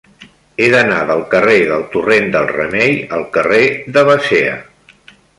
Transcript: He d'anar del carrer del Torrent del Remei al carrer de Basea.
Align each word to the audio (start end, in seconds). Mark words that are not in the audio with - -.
He 0.63 0.67
d'anar 0.75 1.01
del 1.09 1.19
carrer 1.33 1.57
del 1.71 1.83
Torrent 1.95 2.31
del 2.35 2.47
Remei 2.51 2.95
al 3.17 3.25
carrer 3.35 3.61
de 3.99 4.05
Basea. 4.09 4.57